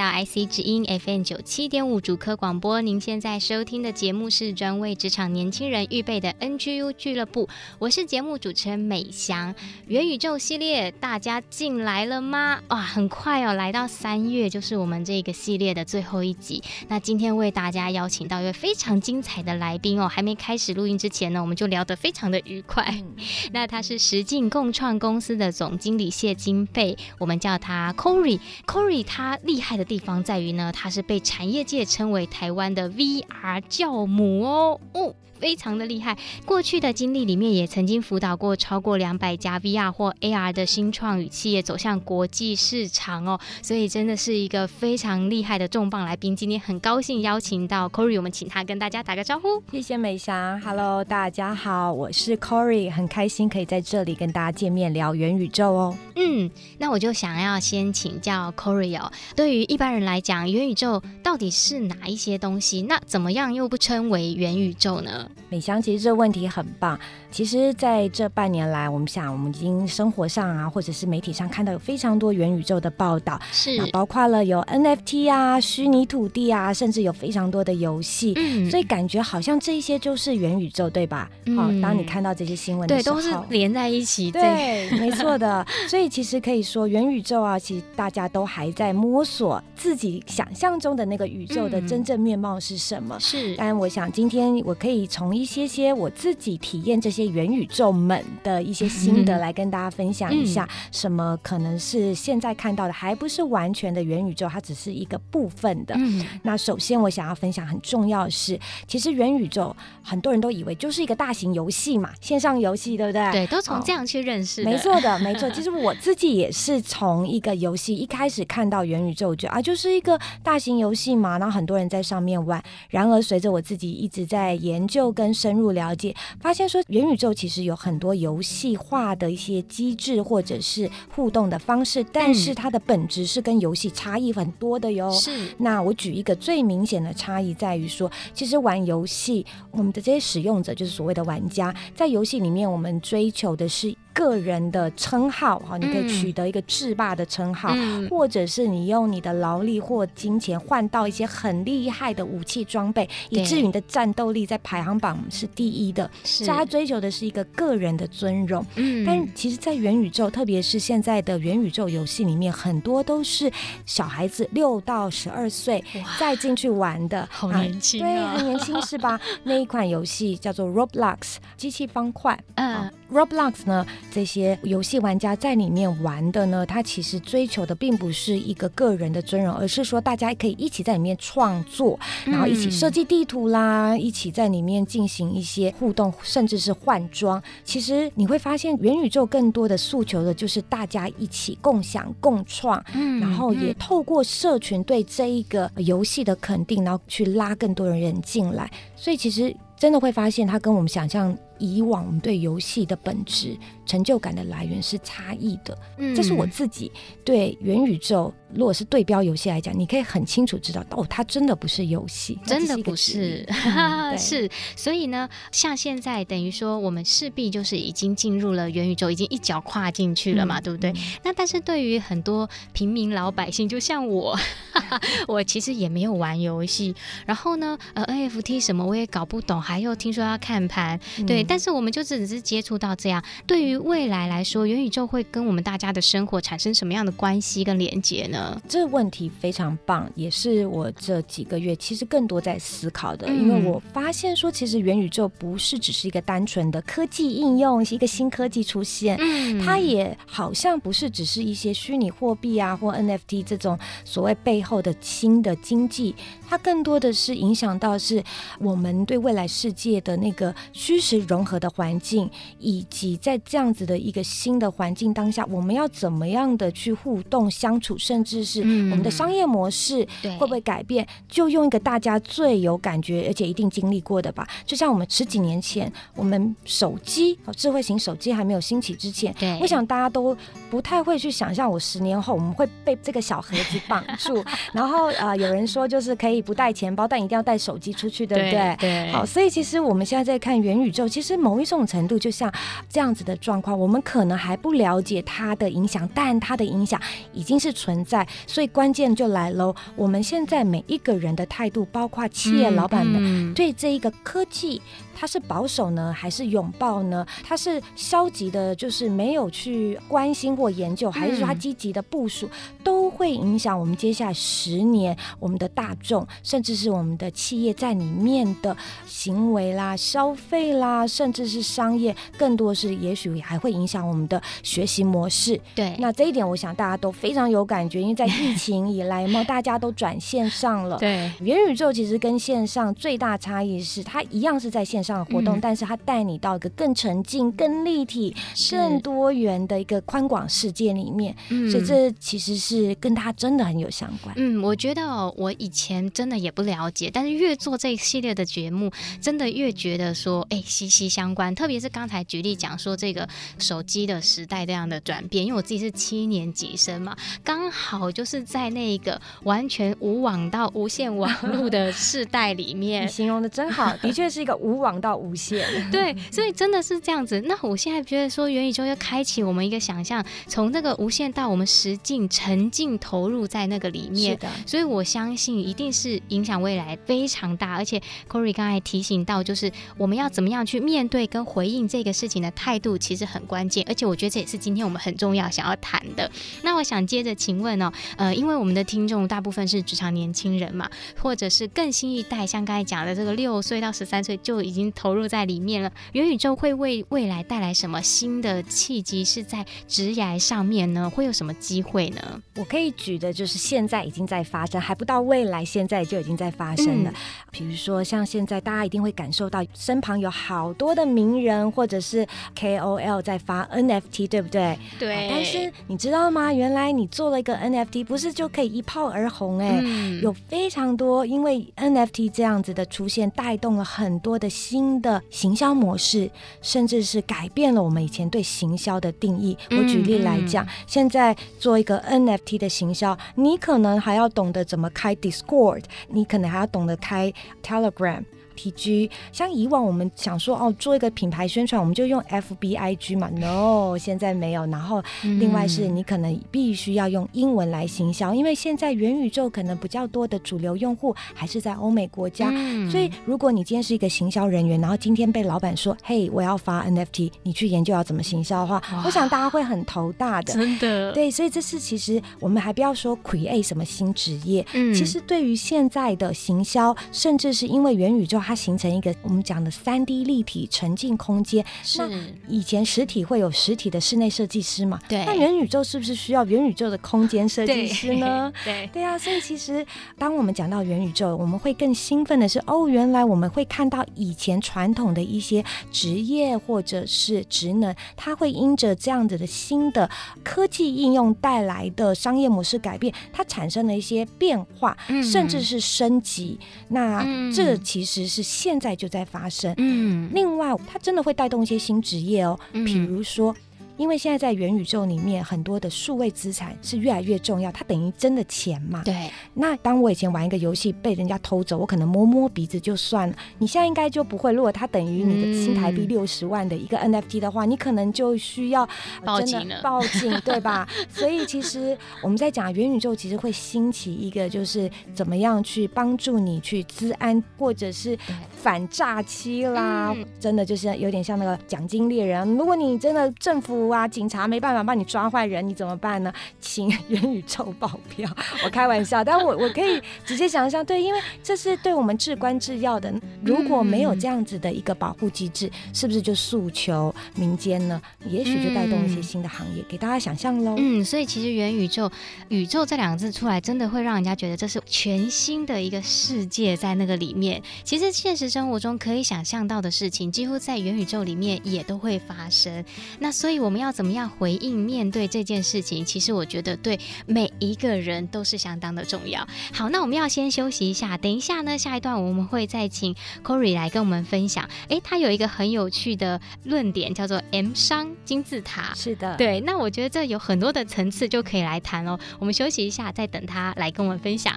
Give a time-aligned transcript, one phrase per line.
[0.00, 7.48] 大家来到 IC 之音 FM 九七点五主科广播，您现在收听的节目是专为职场年轻人预备的 NGU 俱乐部，
[7.78, 9.54] 我是节目主持人美翔。
[9.86, 12.60] 元宇宙系列大家进来了吗？
[12.68, 16.62] 哇，很快哦，来到三月就是我们这个系列的最后一集。
[16.88, 22.84] 那今天为大家邀请到一位非常精彩的来宾哦，还没开始录音之前呢，我们就聊得非常的愉快。
[22.90, 23.16] 嗯、
[23.52, 28.38] 那他是实境共创公司的总经理谢金贝，我们叫他 Corey。
[28.66, 29.30] Corey 他。
[29.44, 34.80] 厉害的地方在于呢，它是被产业界称为台湾的 VR 酵母哦。
[34.94, 46.36] 哦非常的厉害，过去的经历里面也曾经辅导过超过两百家 VR 或 AR 的新创与企业走向国际市场哦，所以真的是一个非常厉害的重磅来宾。
[46.36, 49.62] 今天很高兴邀请到 Corey，我们请他跟大家打个招呼。
[49.72, 55.96] 谢谢美翔，Hello，大家好，我是 Corey，很开心可以在这里跟大家见面聊元宇宙哦。
[56.16, 62.82] 嗯，那我就想要先请教 Corey 哦，对于一般人来讲，元宇宙到底是哪一些东西？
[62.82, 65.29] 那怎么样又不称为元宇宙呢？
[65.48, 66.98] 美香，其实这个问题很棒。
[67.30, 78.32] 其实，在这半年来，我们想，我们已经生活上啊，或者是媒体上看到有非常多元宇宙的报道，是，包括了有 NFT 啊、虚拟土地啊，甚至有非常多的游戏。
[78.36, 81.30] 嗯，所以感觉好像这些就是元宇宙，对吧？
[81.46, 84.30] 嗯，好，当你看到这些新闻的时候，对，都是连在一起。
[84.30, 85.64] 对，没 错的。
[85.88, 93.18] 所以其实可以说，元宇宙啊，其实大家都还在摸索自己想象中的那个宇宙的真正面貌是什么。
[93.20, 97.30] 是，但我想今天我可以从一些些我自己体验这些。
[97.30, 105.94] 元宇宙们的一些心得 来跟大家分享一下，什么可能是现在看到的还不是完全的元宇宙，它只是一个部分的。
[106.42, 108.58] 那首先我想要分享很重要的是，
[108.88, 113.30] 其实元宇宙很多人都以为就是一个大型游戏嘛，线上游戏，对不对？
[113.30, 114.64] 对，都从这样去认识。
[114.64, 115.48] 没错的， 没错。
[115.50, 122.60] 其实我自己也是从一个游戏一开始看到元宇宙，我觉得啊，就是一个大型游戏嘛，然后很多人在上面玩。
[122.88, 135.10] 然而随着我自己一直在研究跟深入了解，发现说元宇宙其实有很多游戏化的一些机制或者是互动的方式，但是它的本质是跟游戏差异很多的哟。
[135.12, 143.94] 是，那我举一个最明显的差异在于说，其实玩游戏，我们的这些使用者就是所谓的玩家，在游戏里面，我们追求的是。
[144.12, 156.10] 个人的称号哈，你可以取得一个制霸的称号，嗯，或者是你用你的劳力或金钱换到一些很厉害的武器装备，以至于你的战斗力在排行榜是第一的。
[156.24, 158.64] 是，所以他追求的是一个个人的尊荣。
[158.76, 163.50] 嗯，但其实，在元宇宙，特别是现在的元宇宙游戏里面，很多都是
[163.86, 165.82] 小孩子六到十二岁
[166.18, 169.18] 再进去玩的，好年轻，啊啊，对，很年轻是吧？
[169.44, 172.90] 那一款游戏叫做 Roblox 机器方块，嗯。
[173.12, 187.42] Roblox 呢，这些游戏玩家在里面玩的呢，他其实追求的并不是一个个人的尊荣，而是说大家可以一起在里面创作，然后一起设计地图啦，一起在里面进行一些互动，甚至是换装。
[187.64, 192.82] 其实你会发现，元宇宙更多的诉求的就是大家一起共享、共创，
[193.20, 198.70] 然后也透过社群对这一个游戏的肯定，然后去拉更多的人进来。
[199.00, 201.34] 所以其实真的会发现，它跟我们想象。
[201.62, 203.54] 以往我们对游戏的本质、
[203.90, 206.92] 成就感的来源是差异的，嗯，这是我自己
[207.24, 208.32] 对元宇宙。
[208.52, 214.48] 如果是对标游戏来讲，你可以很清楚知道，哦，它真的不是游戏，真的不是， 嗯、是。
[214.74, 220.90] 所以呢，像现在等于说，我们势必就是已经进入了元宇宙，已经一脚跨进去了嘛，嗯、对不对？
[220.90, 224.36] 嗯、那但是对于很多平民老百姓，就像我，
[225.28, 226.92] 我其实也没有玩游戏，
[227.26, 231.44] 然后呢，呃，NFT 什么我也搞不懂，还有听说要看盘，嗯、对。
[231.44, 233.22] 但是我们就只是接触到这样。
[233.46, 238.60] 对于未来来说，元宇宙会跟我们大家的生活产生什么样的关系跟连接呢？
[238.68, 256.14] 这个问题非常棒，也是我这几个月其实更多在思考的，嗯、因为我发现说，其实元宇宙不是只是一个单纯的科技应用，是一个新科技出现，嗯、它也好像不是只是一些虚拟货币啊或 NFT 这种所谓背后的新的经济，
[256.48, 258.22] 它更多的是影响到是
[258.58, 271.04] 我们对未来世界的那个虚实融合的环境，以及在这样子的一个新的环境当下，我们要怎么样的去互动相处，甚至是我们的商业模式会不会改变？
[271.04, 280.36] 嗯、就用一个大家最有感觉而且一定经历过的吧，就像我们十几年前，我们手机智慧型手机还没有兴起之前，我想大家都
[280.70, 288.76] 不太会去想象，我十年后我们会被这个小盒子绑住，然后 呃，有人说就是可以不带钱包，但一定要带手机出去，对不对？
[288.78, 292.52] 对，好，所以其实我们现在在看元宇宙，其实某一种程度就像
[292.88, 297.00] 这样子的状况，我们可能还不了解它的影响，但它的影响
[297.32, 299.74] 已经是存在，所以关键就来喽。
[299.96, 304.80] 我们现在每一个人的态度，包括企业老板们对这一个科技。
[305.12, 307.26] 它是保守呢，还是拥抱呢？
[307.44, 312.48] 他是消极的，就是没有去关心或研究，还是说他积极的部署，
[312.82, 318.74] 都会影响我们接下来十年我们的大众，甚至是我们的企业在里面的
[319.06, 325.60] 行为啦、消费啦，甚至是商业，更多是也许还会影响我们的学习模式。
[325.74, 330.96] 对，那这一点我想大家都非常有感觉，因为在疫情以来嘛，大家都转线上了。
[330.96, 335.10] 对，元宇宙其实跟线上最大差异是，它一样是在线上。
[335.10, 338.32] 的活动，但是它带你到一个更沉浸、更立体、
[338.70, 344.32] 更多元的一个宽广世界里面，嗯所以这其实是跟它真的很有相关。
[344.38, 348.88] 嗯，我觉得我以前真的也不了解，但是越做这一系列的节目，
[349.20, 351.52] 真的越觉得说，哎，息息相关。
[351.54, 353.28] 特别是刚才举例讲说这个
[353.58, 365.00] 手机的时代这样的转变，因为我自己是七年级生嘛，刚好就是在那个完全无网到无线网络的世代里面， 你形容的真好，的确是一个无网。
[365.00, 367.40] 到无线， 对，所以真的是这样子。
[367.46, 374.32] 那我现在觉得说，元宇宙要开启我们一个想象，从那个无限到我们实境沉浸投入在那个里面。
[374.32, 377.76] 是的，所以我相信一定是影响未来非常大。
[377.76, 383.84] 而且 Corey 刚才提醒到，就是我们要怎么样去面对跟回应这个事情的态度，其实很关键。
[383.88, 386.30] 而且我觉得这也是今天我们很重要想要谈的。
[386.62, 394.92] 那我想接着请问哦，呃，因为我们的听众大部分是职场年轻人嘛，或者是更新一代，像刚才讲的这个六岁到十三岁就已经。
[394.92, 399.24] 投入在里面了，元宇宙会为未来带来什么新的契机？
[399.24, 401.08] 是在职涯上面呢？
[401.08, 402.42] 会有什么机会呢？
[402.56, 407.10] 我可以举的就是现在已经在发生，还不到未来，现在就已经在发生了。
[407.10, 407.14] 嗯、
[407.50, 414.78] 比如说，像现在大家一定会感受到，身旁有好多的名人或者是 KOL 在发 NFT，对不对？
[414.98, 415.28] 对。
[415.30, 416.52] 但是你知道吗？
[416.52, 419.68] 原来你做了一个 NFT，不是就可以一炮而红、欸？
[419.68, 424.80] 哎、嗯，有非常多，因为 NFT 这样子的出现，带动了很多的新。
[424.80, 426.30] 新的行销模式，
[426.62, 429.54] 甚至是改变了我们以前对行销的定义。
[429.72, 437.30] 我举例来讲，嗯嗯、现在做一个 NFT 的行销，你可能还要懂得怎么开 Discord，你可能还要懂得开
[437.62, 438.24] Telegram。
[438.60, 444.66] TG 像以往我们想说哦，做一个品牌宣传，我们就用 FBIG 嘛， No，现在没有。
[444.66, 452.50] 然后另外是你可能必须要用英文来行销，因为现在元宇宙可能比较多的主流用户还是在欧美国家，
[452.90, 461.12] 所以如果你今天是一个行销人员，然后今天被老板说，嘿，我要发 NFT，你去研究要怎么行销的话，我想大家会很头大的，真的。
[461.12, 468.38] 对，所以这是其实我们还不要说 create 什么新职业，嗯，其实对于现在的行销，甚至是因为元宇宙。
[468.50, 471.64] 它形成一个我们讲的三 D 立体沉浸空间。
[471.96, 472.10] 那
[472.48, 474.98] 以前实体会有实体的室内设计师嘛？
[475.08, 475.24] 对。
[475.24, 478.52] 那元宇宙是不是需要元宇宙的空间设计师呢？
[478.64, 479.16] 对 对，对啊。
[479.16, 479.86] 所以其实
[480.18, 490.10] 当我们讲到元宇宙，我们会更兴奋的是，哦，原来我们会看到以前传统的一些职业或者是职能，它会因着这样子的新的
[490.42, 496.58] 科技应用带来的商业模式改变，它产生了一些变化，嗯、甚至是升级。
[496.88, 498.39] 那这其实是。
[498.42, 499.74] 现在就在发生。
[499.78, 503.54] 嗯，另外，它真的会带动一些新职业哦，比如说。
[504.00, 509.02] 因为现在在元宇宙里面，很多的数位资产是越来越重要，它等于真的钱嘛。
[509.04, 509.30] 对。
[509.52, 513.36] 那当我以前玩一个游戏被人家偷走，我可能摸摸鼻子就算了。
[513.58, 518.88] 你现在应该就不会，如果它等于你的新台币六十万的一个 NFT 的话，嗯、你可能就需要
[519.22, 520.88] 报警了，报警对吧？
[521.12, 528.18] 所以其实我们在讲元宇宙，其实会兴起一个，就是怎么样去帮助你去资安，或者是
[528.56, 530.14] 反诈欺啦。
[530.16, 532.48] 嗯、真的就是有点像那个奖金猎人。
[532.56, 536.32] 如果你真的政府啊、警察没办法帮你抓坏人，你怎么办呢？
[536.60, 538.30] 请元宇宙保镖。
[538.64, 543.12] 我开玩笑，但我我可以直接想象，对，因为这是对我们至关至要的。
[543.42, 548.00] 如果没有这样子的一个保护机制，是不是就诉求民间呢？
[548.26, 550.76] 也许就带动一些新的行业，给大家想象喽。
[550.78, 552.10] 嗯，所以其实元宇宙，
[552.48, 557.60] 宇宙这两个字出来，真的会让人家觉得这是全新的一个世界在那个里面。
[557.82, 562.84] 其实现实生活中可以想象到的事情，几乎在元宇宙里面也都会发生。
[563.18, 566.04] 那所以我们要怎么样回应面对这件事情？
[566.04, 569.46] 其实我觉得对每一个人都是相当的重要。
[569.72, 574.68] 好，那我们要先休息一下，等一下呢，下一段我们会再请 Cory 来跟我们分享。
[574.88, 578.92] 诶，他有一个很有趣的论点，叫做 M 商金字塔。
[578.94, 579.60] 是的，对。
[579.60, 582.18] 那我觉得这有很多的层次就可以来谈哦。
[582.38, 584.54] 我们休息一下，再等他来跟我们分享。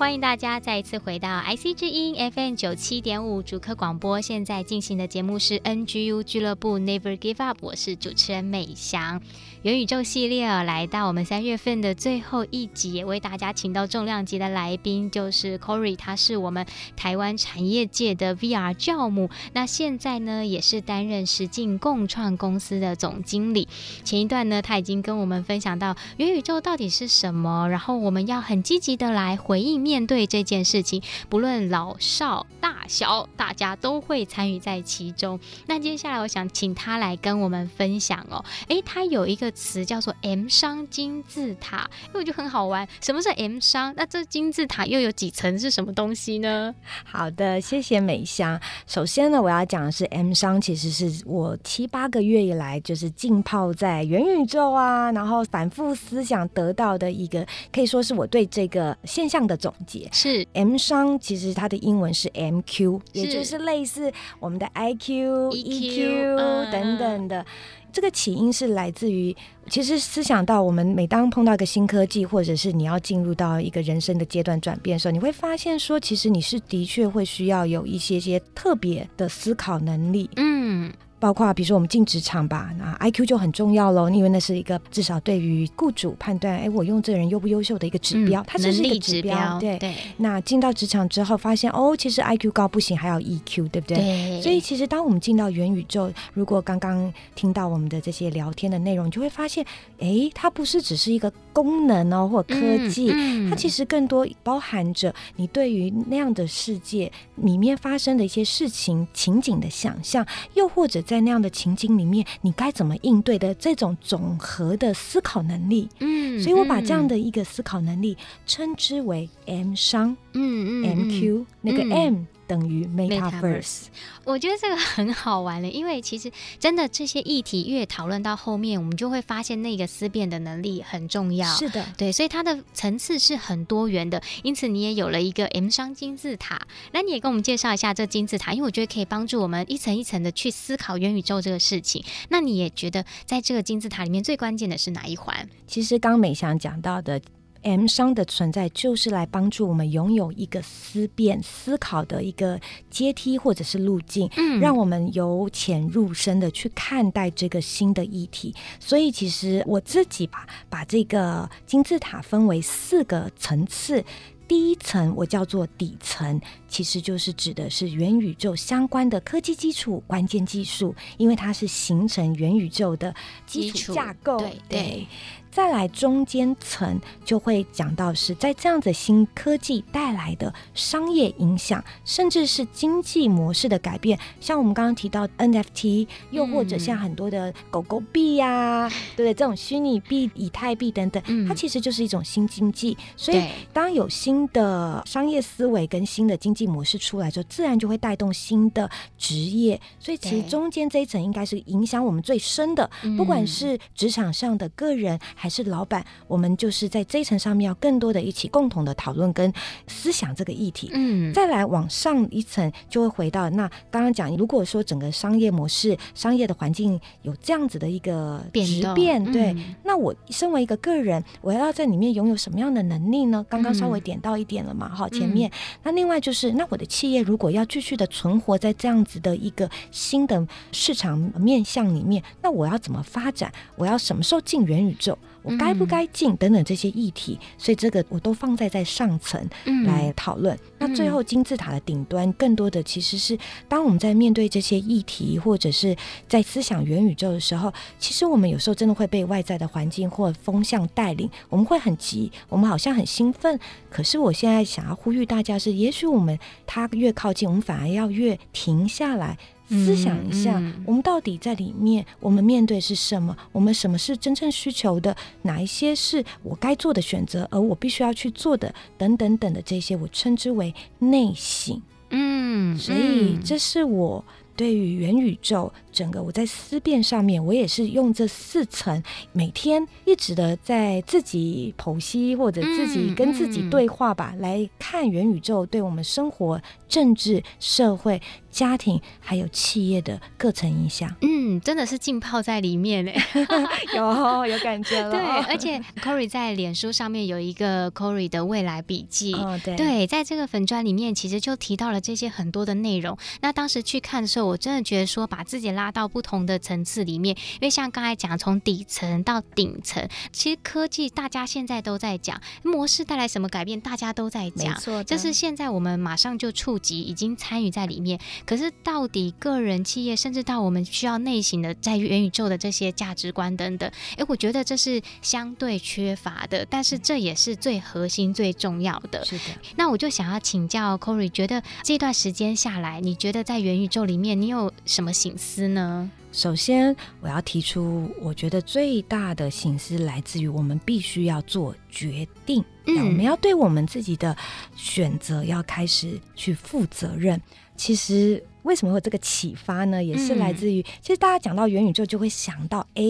[0.00, 9.20] 欢迎大家再一次回到 IC 之音 FM 九七点五主客广播，现在进行的节目是 NGU 俱乐部 Never Give Up，我是主持人美翔。
[9.62, 16.64] 元宇宙系列，来到我们三月份的最后一集，也为大家请到重量级的来宾，就是 Corey，他是我们
[16.96, 23.68] 台湾产业界的 VR 教母，那现在呢也是担任实境共创公司的总经理。
[24.02, 35.38] 前一段呢，他已经跟我们分享到元宇宙到底是什么，然后我们要很积极的来回应面对这件事情，不论老少大小，大家都会参与在其中。
[35.66, 39.49] 那接下来我想请他来跟我们分享哦，诶，他有一个。
[39.50, 42.86] 词叫做 M 商金字塔，因为我觉得很好玩。
[43.00, 43.92] 什么是 M 商？
[43.96, 45.58] 那这金字塔又有几层？
[45.58, 46.74] 是什么东西呢？
[47.04, 48.58] 好的，谢谢美香。
[48.86, 60.08] 首先呢，我要讲的是 M 商，其实是我七八个月以来就是浸泡在元宇宙啊，然后反复思想得到的一个，可以说是我对这个现象的总结。
[60.12, 67.44] 是 M 商，其实它的英文是 MQ，是也就是类似我们的 IQ、EQ 等等的。
[67.92, 69.34] 这个起因是来自于，
[69.68, 80.30] 其实思想到我们每当碰到一个新科技，或者是你要进入到一个人生的阶段转变的时候，你会发现说，其实你是的确会需要有一些些特别的思考能力。
[80.36, 80.92] 嗯。
[81.20, 89.36] 包括比如说我们进职场吧，那 IQ 就很重要喽，因为那是一个至少对于雇主判断，哎，我用这个人优不优秀的一个指标，嗯、它只是一个指标。
[89.36, 89.94] 指标对对。
[90.16, 93.98] 那进到职场之后，发现哦，其实 IQ 高不行，还要 EQ，对不对？
[93.98, 94.40] 对。
[94.40, 99.62] 所以其实当我们进到元宇宙，如果刚刚听到我们的这些聊天的内容，你就会发现，
[99.98, 102.54] 哎，它不是只是一个功能哦，或科
[102.88, 111.02] 技，嗯嗯、它其实更多包含着你对于那样的世界里面发生的一些事情情景的想象，又或者。
[111.10, 122.22] 在那样的情景里面，你该怎么应对的这种总和的思考能力，嗯，所以我把这样的一个思考能力称之为 M 商，嗯嗯，MQ 那个 M。
[122.50, 123.84] 嗯等于 Metaverse，
[124.24, 131.48] 我觉得这个很好玩的，因为其实真的这些议题越讨论到后面，我们就会发现那个思辨的能力很重要。
[131.54, 134.20] 是的，对，所以它的层次是很多元的。
[134.42, 136.60] 因此，你也有了一个 M 商金字塔。
[136.90, 142.04] 那你也跟我们介绍一下这金字塔，因为我觉得可以帮助我们一层一层的去思考元宇宙这个事情。
[142.30, 145.48] 那你也觉得在这个金字塔里面最关键的是哪一环？
[145.68, 147.20] 其实刚美翔讲到的。
[147.62, 158.54] M 商的存在就是来帮助我们拥有一个思辨、思考的一个阶梯或者是路径，嗯，让我们由浅入深的去看待这个新的议题。
[158.78, 164.04] 所以，其实我自己吧把这个金字塔分为四个层次。
[164.48, 173.14] 第一层我叫做底层，其实就是指的是元宇宙相关的科技基础、关键技术，因为它是形成元宇宙的
[173.46, 174.38] 基础架构。
[174.38, 174.80] 对对。
[174.82, 175.06] 对
[175.50, 184.18] 再来中间层就会讲到是在这样子新科技带来的商业影响，甚至是经济模式的改变。
[184.40, 189.34] 像我们刚刚提到 NFT，又或者像很多的狗狗币呀、啊，嗯、对不对？
[189.34, 192.96] 这种虚拟币、以太币等等，它其实就是一种新经济。
[193.16, 193.42] 所以
[193.72, 198.88] 当有新的商业思维跟新的经济模式出来之后，自然就会带动新的
[199.18, 199.80] 职业。
[199.98, 209.50] 所以其实中间这一层应该是影响我们最深的，不管是职场上的个人还是老板，我们就是在这一层上面要更多的一起共同的讨论跟
[209.86, 210.90] 思想这个议题。
[210.92, 223.42] 嗯，再来往上一层就会回到那刚刚讲，如果说整个商业模式、商业的环境有这样子的一个质变，对，那我身为一个个人，我要在里面拥有什么样的能力呢？
[223.48, 225.50] 刚刚稍微点到一点了嘛，哈，前面。
[225.82, 233.50] 那另外就是，那我的企业如果要继续的存活在这样子的一个新的市场面向里面，那我要怎么发展？
[233.76, 235.16] 我要什么时候进元宇宙？
[235.42, 236.36] 我该不该进？
[236.36, 239.44] 等等这些议题，所以这个我都放在在上层
[239.84, 240.58] 来讨论。
[240.78, 245.96] 那最后金字塔的顶端，更多的其实是当我们在面对这些议题，或者是
[246.28, 253.58] 在思想元宇宙的时候，其实我们有时候真的会被外在的环境或风向带领，我们会很急，我们好像很兴奋。
[253.90, 259.36] 可是我现在想要呼吁大家是，也许我们它越靠近，我们反而要越停下来。
[259.70, 263.34] 思想一下，我们到底在里面，我们面对是什么？
[263.52, 265.16] 我们什么是真正需求的？
[265.42, 268.74] 哪一些是我该做的选择，而我必须要去做的？
[268.98, 271.80] 等等等的这些，我称之为内省。
[272.10, 274.24] 嗯，所以这是我。
[274.56, 288.20] 对于元宇宙，整个我在思辨上面，我也是用这四层，每天一直的在自己剖析或者自己跟自己对话吧，来看元宇宙对我们生活、政治、社会、
[288.50, 291.14] 家庭还有企业的各层影响。
[291.22, 293.16] 嗯，真的是浸泡在里面嘞，
[293.96, 295.10] 有有感觉了。
[295.10, 303.16] 对，而且 Cory 在脸书上面有一个 Cory 的未来笔记，哦、对，对，在这个粉砖里面，其实就提到了这些很多的内容。
[303.40, 318.18] 那当时去看的时候，我真的觉得说，把自己拉到不同的层次里面，因为像刚才讲，从底层到顶层，其实科技大家现在都在讲模式带来什么改变，大家都在讲，没错，就是现在我们马上就触及，已经参与在里面。
[318.44, 329.24] 可是到底个人、企业，甚至到我们需要内省的，在元宇宙的这些价值观等等，哎，我觉得这是相对缺乏的，但是这也是最核心、最重要的。
[329.24, 329.44] 是的。
[329.76, 336.10] 那我就想要请教 cory 觉得这段时间下来，你觉得在元宇宙里面，你有什么醒思呢？
[336.32, 344.36] 首先，我要提出，我觉得最大的形式来自于我们必须要做决定，嗯，我们要对我们自己的
[344.76, 347.40] 选择要开始去负责任。
[347.76, 348.42] 其实。
[348.62, 350.02] 为什么会有这个启发呢？
[350.02, 353.02] 也是来自于，嗯、其实大家讲到元宇宙，就会想到，哎，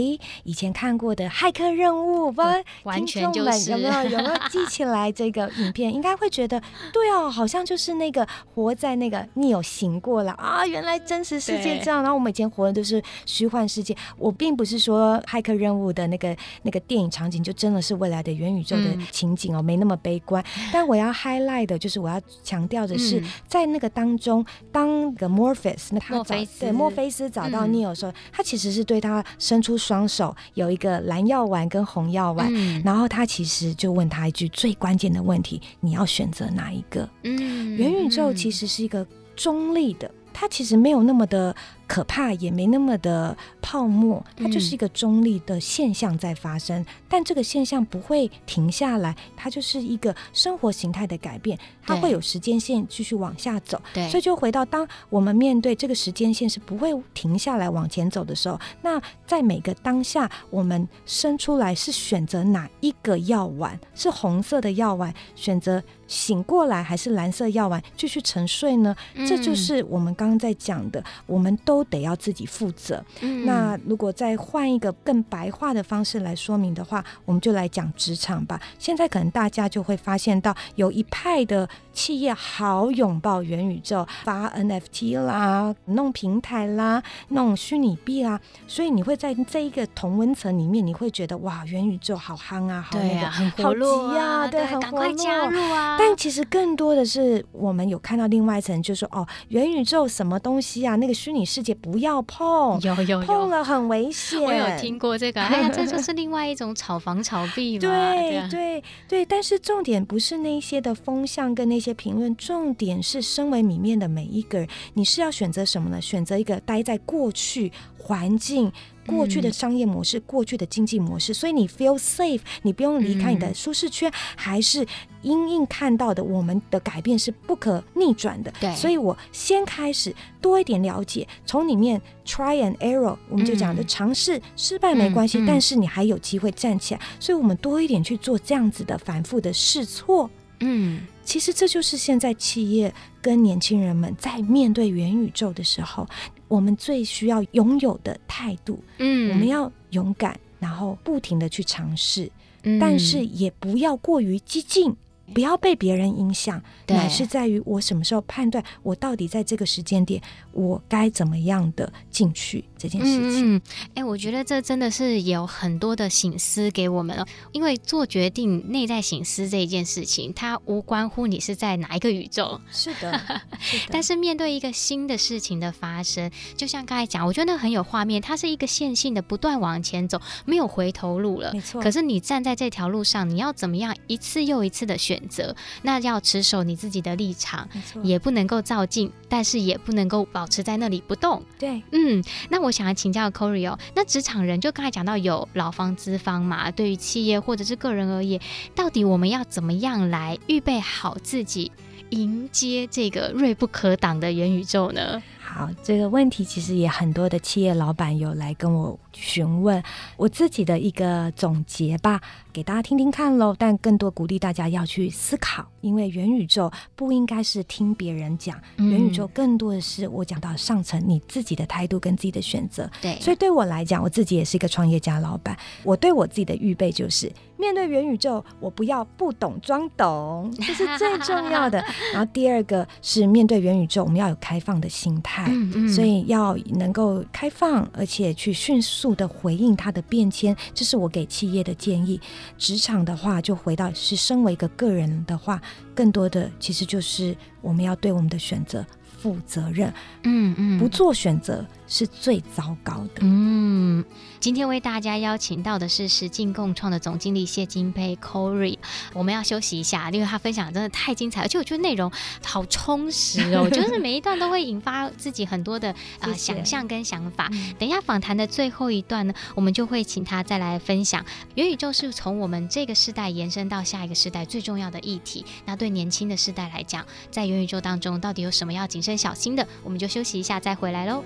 [0.45, 5.93] 以前看过的骇客任务，不知道听众们有没有 有没有记起来这个影片？
[5.93, 6.61] 应该会觉得，
[6.93, 12.03] 对哦，好像就是那个活在那个你有醒过了啊，原来真实世界这样。
[12.03, 13.97] 然后我们以前活的都是虚幻世界。
[14.19, 20.45] 我并不是说骇客任务的那个那个电影场景就真的是未来的元宇宙的情景哦，嗯、没那么悲观。
[20.73, 25.40] 但我要 highlight 的就是我要强调的是，嗯、在那个当中，当个。
[25.41, 37.09] 墨菲斯，那他找对墨菲斯找到 Neo 说，嗯、他其实是对他伸出双手，有一个蓝药丸跟红药丸，嗯、然后他其实就问他一句最关键的问题：你要选择哪一个？
[37.25, 41.57] 嗯，元宇宙其实是一个中立的，它其实没有那么的。
[41.91, 63.77] 可怕也没那么的泡沫，它就是一个中立的现象在发生，嗯、但这个现象不会停下来，它就是一个生活形态的改变，它会有时间线继续往下走，对，所以就回到当我们面对这个时间线是不会停下来往前走的时候，那在每个当下，我们生出来是选择哪一个药丸？
[63.97, 68.95] 是红色的药丸，选择醒过来，还是蓝色药丸继续沉睡呢？
[69.17, 71.80] 嗯、这就是我们刚刚在讲的，我们都。
[71.81, 73.03] 都得要自己负责。
[73.23, 78.61] 嗯、那如果再换一个更白话的方式来说明的话，我们就来讲职场吧。
[78.79, 88.39] 现在可能大家就会发现到，有一派的企业好拥抱元宇宙，发 NFT 啦，弄平台啦，弄虚拟币啦。
[88.67, 95.97] 所以你会在这一个同温层里面，你会觉得哇，元宇宙好夯啊，好那个，啊、很好急啊，对，很活络啊。
[95.99, 100.97] 但其实更多的是，我们有看到另外一层，就是说哦，元宇宙什么东西啊？
[100.97, 101.70] 那个虚拟世界。
[101.75, 104.41] 不要碰，有有有，碰了很危险。
[104.41, 107.81] 我有听过这个，哎呀，这就是另外一种炒房炒币嘛。
[107.81, 116.01] 对对对，对，但是重点不是那些的风向跟那些评论，重点是身为里面的每一个人，你是要选择什么呢？
[116.01, 118.73] 选择一个待在过去环境。
[119.11, 124.87] 过去的商业模式、嗯、过去的经济模式，所以你 feel safe，你不用离开你的舒适圈，嗯、还是
[125.23, 128.53] 因应看到的我们的改变是不可逆转的。
[128.61, 137.01] 对，所以我先开始多一点了解，从里面 try and error，我们就讲的尝试、嗯、失败没关系、但是你还有机会站起来。
[137.19, 140.31] 所以我们多一点去做这样子的反复的试错。
[140.63, 142.93] 嗯，其实这就是现在企业
[143.23, 146.07] 跟年轻人们在面对元宇宙的时候，
[146.51, 148.79] 我们最需要拥有的态度。
[148.99, 152.29] 嗯，我们要勇敢，然后不停的去尝试，
[152.65, 154.95] 嗯，但是也不要过于激进。
[155.33, 160.21] 不要被别人影响，乃是在于我什么时候判断我到底在这个时间点，
[160.53, 163.57] 我该怎么样的进去这件事情。
[163.57, 167.27] 嗯，哎、欸，我觉得这真的是有很多的醒思给我们了。
[167.53, 172.61] 因为做决定、内在醒思这一件事情，它无关乎你是在哪一个宇宙。
[172.71, 173.21] 是的，
[173.61, 173.85] 是的。
[173.91, 178.21] 但是面对一个新的事情的发生，就像刚才讲，我觉得那很有画面。
[178.21, 181.53] 它是一个线性的，不断往前走，没有回头路了。
[181.53, 181.81] 没错。
[181.81, 185.20] 可是你站在这条路上，你要怎么样一次又一次的选？
[185.21, 187.69] 选择，那要持守你自己的立场，
[188.03, 191.43] 也不能够照镜，但是也不能够保持在那里不动。
[191.59, 198.41] 对，嗯，那我想要请教 Cori 哦，那职场人就刚才讲到有老方资方嘛，对于企业或者是个人而言，
[198.75, 201.71] 到底我们要怎么样来预备好自己，
[202.11, 205.23] 迎接这个锐不可挡的元宇宙呢？
[205.53, 209.83] 好，这个问题其实也很多的企业老板有来跟我询问，
[210.17, 212.21] 我自己的一个总结吧，
[212.53, 213.55] 给大家听听看喽。
[213.59, 222.89] 但更多鼓励大家要去思考，因为元宇宙不应该是听别人讲，嗯，元宇宙更多的是我讲到上层你自己的态度跟自己的选择。
[223.03, 231.85] 对，所以对我来讲，我自己也是一个创业家老板，我对我自己的预备就是面对元宇宙，我不要不懂装懂，这是最重要的。
[232.15, 235.40] 然后第二个是面对元宇宙，我们要有开放的心态。
[235.49, 242.21] 嗯嗯，所以要能够开放，而且去迅速的回应它的变迁，这是我给企业的建议。
[242.59, 245.61] 职场的话，就回到是身为一个个人的话，
[245.95, 248.85] 更多的其实就是我们要对我们的选择
[249.19, 249.93] 负责任。
[250.25, 251.65] 嗯嗯，不做选择。
[251.91, 253.21] 是最糟糕的。
[253.21, 254.03] 嗯，
[254.39, 258.79] 今天为大家邀请到的是实境共创的总经理谢金佩 Cori。
[259.13, 262.11] 我们要休息一下，因为他分享真的太精彩，而且我觉得内容
[262.45, 263.63] 好充实哦。
[263.67, 267.49] 我觉得每一段都会引发自己很多的啊、呃、想象跟想法。
[267.53, 271.25] 嗯、等一下访谈的最后一段呢，我们就会请他再来分享
[271.57, 275.45] 元宇宙是从我们这个时代延伸到下一个时代最重要的议题。
[275.67, 279.67] 那对年轻的世代来讲，在元宇宙当中到底有什么要谨慎小心的？
[279.83, 281.25] 我们就休息一下再回来喽。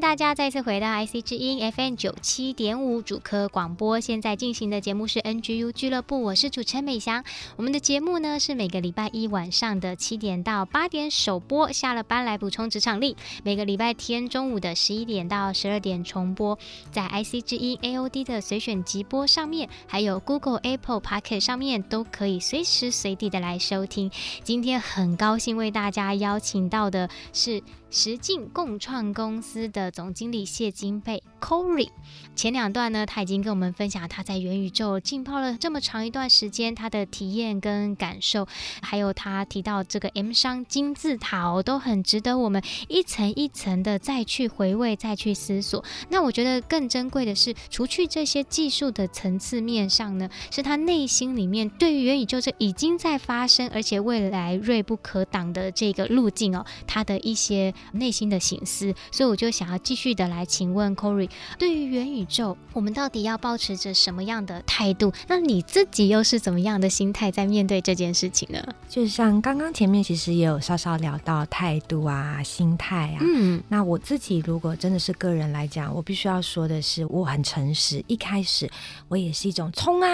[0.00, 7.24] 大家再次回到 IC 之音 FM 九七点五主科广播，现在进行的节目是 NGU 俱乐部，我是主持人美翔。
[7.56, 16.56] 我们的节目呢是每个礼拜一晚上的七点到八点首播，下了班来补充职场力；每个礼拜天中午的十一点到十二点重播，
[16.92, 24.10] 在 IC 之音 AOD 的随选集播上面，还有 Google Apple Podcast 上面都可以随时随地的来收听。
[24.44, 27.62] 今天很高兴为大家邀请到的是。
[27.90, 31.22] 时境共创公司的总经理谢金贝。
[31.40, 31.88] Cori，
[32.34, 38.46] 前两段呢，他已经跟我们分享他在元宇宙浸泡了这么长一段时间，他的体验跟感受，
[38.82, 45.84] 还有他提到这个 M 商金字塔哦，都很值得我们一层一层的再去回味、再去思索。
[46.08, 57.74] 那我觉得更珍贵的是，除去这些技术的层次面上呢，是他内心里面对于元宇宙这已经在发生，而且未来锐不可挡的这个路径哦，他的一些。
[57.92, 61.27] 内心的醒思，所以我就想要继续的来请问 Corey
[61.58, 65.12] 对于元宇宙，我们到底要保持着什么样的态度？
[65.26, 68.62] 那你自己又是怎么样的心态在面对这件事情呢？
[68.88, 73.18] 就像刚刚前面其实也有稍稍聊到态度啊、心态啊。
[73.20, 78.70] 嗯，那我自己如果真的是个人来讲，我必须要说的是，我很诚实，一开始
[79.08, 80.08] 我也是一种冲啊。